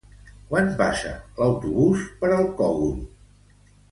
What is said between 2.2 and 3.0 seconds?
per el Cogul?